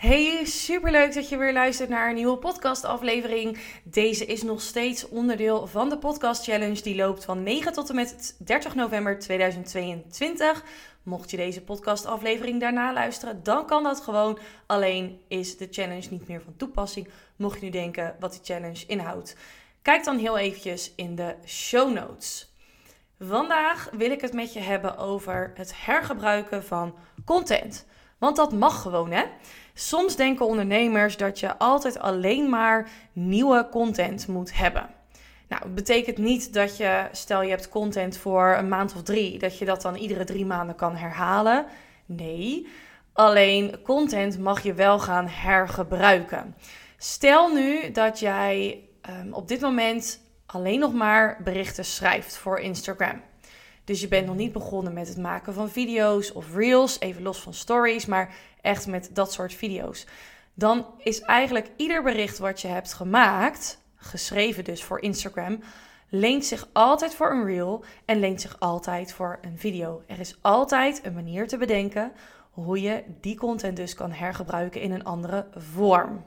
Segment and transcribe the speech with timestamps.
[0.00, 3.58] Hey, superleuk dat je weer luistert naar een nieuwe podcastaflevering.
[3.84, 7.94] Deze is nog steeds onderdeel van de podcast challenge die loopt van 9 tot en
[7.94, 10.64] met 30 november 2022.
[11.02, 14.38] Mocht je deze podcastaflevering daarna luisteren, dan kan dat gewoon.
[14.66, 17.08] Alleen is de challenge niet meer van toepassing.
[17.36, 19.36] Mocht je nu denken wat die challenge inhoudt.
[19.82, 22.54] Kijk dan heel eventjes in de show notes.
[23.18, 26.94] Vandaag wil ik het met je hebben over het hergebruiken van
[27.24, 27.86] content.
[28.20, 29.24] Want dat mag gewoon, hè?
[29.80, 34.90] Soms denken ondernemers dat je altijd alleen maar nieuwe content moet hebben.
[35.48, 39.38] Nou, het betekent niet dat je, stel je hebt content voor een maand of drie,
[39.38, 41.66] dat je dat dan iedere drie maanden kan herhalen.
[42.06, 42.66] Nee,
[43.12, 46.54] alleen content mag je wel gaan hergebruiken.
[46.96, 48.84] Stel nu dat jij
[49.20, 53.20] um, op dit moment alleen nog maar berichten schrijft voor Instagram.
[53.90, 57.40] Dus je bent nog niet begonnen met het maken van video's of reels, even los
[57.40, 60.06] van stories, maar echt met dat soort video's.
[60.54, 65.60] Dan is eigenlijk ieder bericht wat je hebt gemaakt, geschreven dus voor Instagram,
[66.08, 70.02] leent zich altijd voor een reel en leent zich altijd voor een video.
[70.06, 72.12] Er is altijd een manier te bedenken
[72.50, 76.24] hoe je die content dus kan hergebruiken in een andere vorm.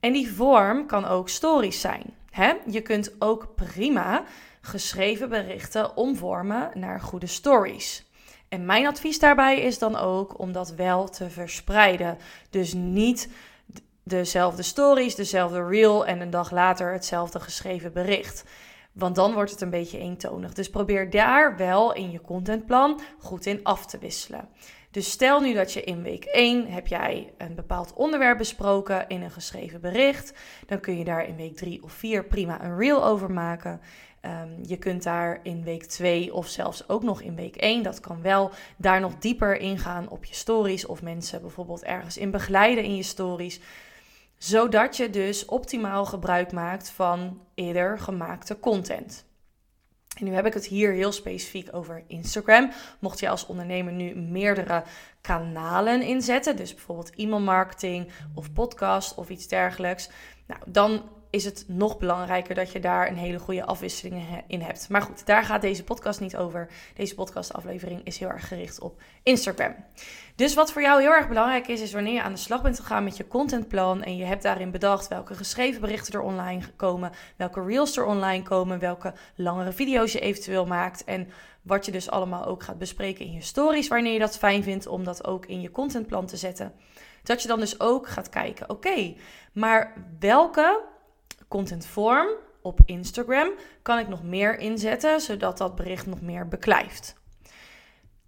[0.00, 2.14] En die vorm kan ook stories zijn.
[2.30, 2.52] Hè?
[2.66, 4.24] Je kunt ook prima
[4.68, 8.06] geschreven berichten omvormen naar goede stories.
[8.48, 12.18] En mijn advies daarbij is dan ook om dat wel te verspreiden.
[12.50, 13.28] Dus niet
[14.02, 18.44] dezelfde stories, dezelfde reel en een dag later hetzelfde geschreven bericht.
[18.92, 20.52] Want dan wordt het een beetje eentonig.
[20.52, 24.48] Dus probeer daar wel in je contentplan goed in af te wisselen.
[24.90, 29.22] Dus stel nu dat je in week 1 heb jij een bepaald onderwerp besproken in
[29.22, 30.32] een geschreven bericht.
[30.66, 33.80] Dan kun je daar in week 3 of 4 prima een reel over maken.
[34.22, 38.00] Um, je kunt daar in week 2 of zelfs ook nog in week 1, dat
[38.00, 42.84] kan wel, daar nog dieper ingaan op je stories of mensen bijvoorbeeld ergens in begeleiden
[42.84, 43.60] in je stories.
[44.38, 49.27] Zodat je dus optimaal gebruik maakt van eerder gemaakte content.
[50.18, 52.70] En nu heb ik het hier heel specifiek over Instagram.
[52.98, 54.82] Mocht je als ondernemer nu meerdere
[55.20, 60.10] kanalen inzetten, dus bijvoorbeeld e-mailmarketing of podcast of iets dergelijks,
[60.46, 64.88] nou, dan is het nog belangrijker dat je daar een hele goede afwisseling in hebt.
[64.88, 66.68] Maar goed, daar gaat deze podcast niet over.
[66.94, 69.74] Deze podcastaflevering is heel erg gericht op Instagram.
[70.34, 72.80] Dus wat voor jou heel erg belangrijk is, is wanneer je aan de slag bent
[72.80, 77.12] gegaan met je contentplan en je hebt daarin bedacht welke geschreven berichten er online komen,
[77.36, 81.28] welke reels er online komen, welke langere video's je eventueel maakt en
[81.62, 84.86] wat je dus allemaal ook gaat bespreken in je stories, wanneer je dat fijn vindt
[84.86, 86.72] om dat ook in je contentplan te zetten.
[87.22, 89.14] Dat je dan dus ook gaat kijken, oké,
[89.52, 90.80] maar welke
[91.48, 92.28] contentvorm
[92.62, 93.50] op Instagram
[93.82, 97.16] kan ik nog meer inzetten, zodat dat bericht nog meer beklijft.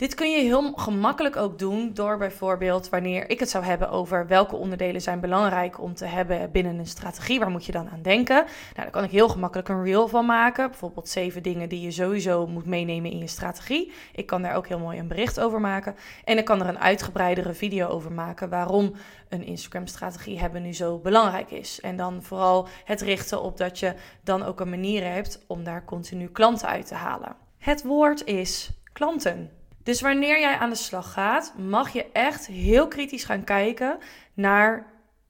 [0.00, 4.26] Dit kun je heel gemakkelijk ook doen door bijvoorbeeld wanneer ik het zou hebben over
[4.26, 8.02] welke onderdelen zijn belangrijk om te hebben binnen een strategie, waar moet je dan aan
[8.02, 8.34] denken?
[8.34, 10.68] Nou, daar kan ik heel gemakkelijk een reel van maken.
[10.68, 13.92] Bijvoorbeeld zeven dingen die je sowieso moet meenemen in je strategie.
[14.12, 15.94] Ik kan daar ook heel mooi een bericht over maken.
[16.24, 18.92] En ik kan er een uitgebreidere video over maken waarom
[19.28, 21.80] een Instagram-strategie hebben nu zo belangrijk is.
[21.80, 23.94] En dan vooral het richten op dat je
[24.24, 27.36] dan ook een manier hebt om daar continu klanten uit te halen.
[27.58, 29.59] Het woord is klanten.
[29.82, 33.98] Dus wanneer jij aan de slag gaat, mag je echt heel kritisch gaan kijken
[34.34, 34.86] naar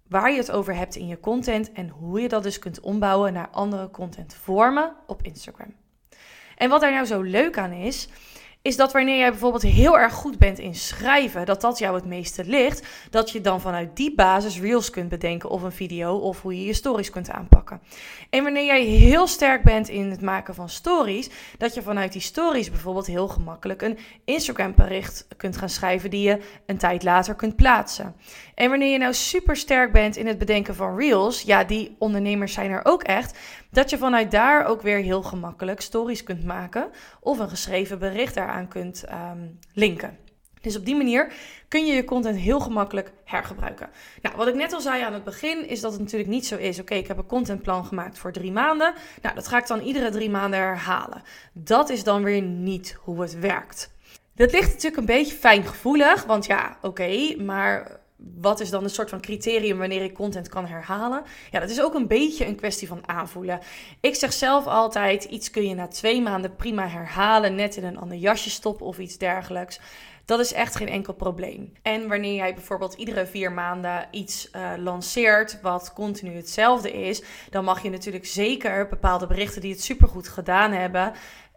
[0.08, 3.32] waar je het over hebt in je content en hoe je dat dus kunt ombouwen
[3.32, 5.74] naar andere contentvormen op Instagram.
[6.56, 8.08] En wat daar nou zo leuk aan is,
[8.62, 12.04] is dat wanneer jij bijvoorbeeld heel erg goed bent in schrijven, dat dat jou het
[12.04, 16.42] meeste ligt, dat je dan vanuit die basis reels kunt bedenken of een video of
[16.42, 17.80] hoe je je stories kunt aanpakken.
[18.30, 22.20] En wanneer jij heel sterk bent in het maken van stories, dat je vanuit die
[22.20, 27.34] stories bijvoorbeeld heel gemakkelijk een Instagram bericht kunt gaan schrijven die je een tijd later
[27.34, 28.14] kunt plaatsen.
[28.54, 32.52] En wanneer je nou super sterk bent in het bedenken van reels, ja, die ondernemers
[32.52, 33.38] zijn er ook echt,
[33.70, 38.36] dat je vanuit daar ook weer heel gemakkelijk stories kunt maken of een geschreven bericht
[38.50, 40.18] daaraan kunt ehm, linken.
[40.60, 41.32] Dus op die manier
[41.68, 43.88] kun je je content heel gemakkelijk hergebruiken.
[44.22, 46.56] Nou, wat ik net al zei aan het begin, is dat het natuurlijk niet zo
[46.56, 46.80] is.
[46.80, 48.94] Oké, ik heb een contentplan gemaakt voor drie maanden.
[49.22, 51.22] Nou, dat ga ik dan iedere drie maanden herhalen.
[51.52, 53.90] Dat is dan weer niet hoe het werkt.
[54.34, 57.99] Dat ligt natuurlijk een beetje fijngevoelig, want ja, oké, maar
[58.40, 61.22] wat is dan een soort van criterium wanneer ik content kan herhalen?
[61.50, 63.60] Ja, dat is ook een beetje een kwestie van aanvoelen.
[64.00, 67.98] Ik zeg zelf altijd: iets kun je na twee maanden prima herhalen, net in een
[67.98, 69.80] ander jasje stoppen of iets dergelijks.
[70.24, 71.72] Dat is echt geen enkel probleem.
[71.82, 77.64] En wanneer jij bijvoorbeeld iedere vier maanden iets uh, lanceert wat continu hetzelfde is, dan
[77.64, 81.12] mag je natuurlijk zeker bepaalde berichten die het supergoed gedaan hebben,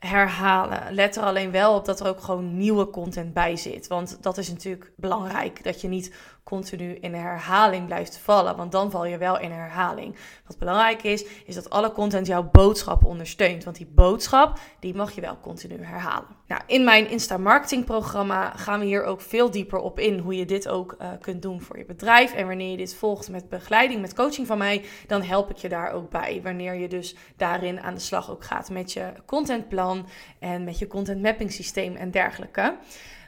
[0.08, 0.94] herhalen.
[0.94, 3.88] Let er alleen wel op dat er ook gewoon nieuwe content bij zit.
[3.88, 5.64] Want dat is natuurlijk belangrijk.
[5.64, 8.56] Dat je niet continu in herhaling blijft vallen.
[8.56, 10.16] Want dan val je wel in herhaling.
[10.48, 13.64] Wat belangrijk is, is dat alle content jouw boodschap ondersteunt.
[13.64, 16.28] Want die boodschap, die mag je wel continu herhalen.
[16.48, 20.20] Nou, in mijn Insta Marketing programma gaan we hier ook veel dieper op in.
[20.20, 22.34] Hoe je dit ook uh, kunt doen voor je bedrijf.
[22.34, 25.70] En wanneer je dit volgt met begeleiding, met coaching van mij, dan help ik je
[25.70, 26.40] daar ook bij.
[26.44, 29.93] Wanneer je dus daarin aan de slag ook gaat met je contentplan
[30.40, 32.78] en met je content mapping systeem en dergelijke.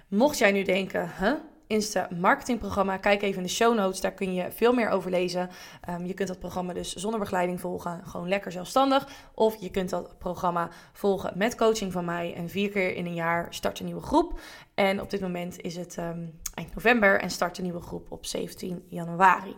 [0.08, 1.34] Mocht jij nu denken, huh?
[1.68, 2.98] Insta marketingprogramma.
[2.98, 5.50] Kijk even in de show notes, daar kun je veel meer over lezen.
[5.90, 9.08] Um, je kunt dat programma dus zonder begeleiding volgen, gewoon lekker zelfstandig.
[9.34, 12.34] Of je kunt dat programma volgen met coaching van mij.
[12.34, 14.40] En vier keer in een jaar start een nieuwe groep.
[14.74, 18.26] En op dit moment is het um, eind november en start een nieuwe groep op
[18.26, 19.56] 17 januari.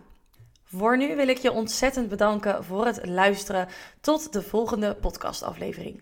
[0.63, 3.67] Voor nu wil ik je ontzettend bedanken voor het luisteren.
[4.01, 6.01] Tot de volgende podcastaflevering.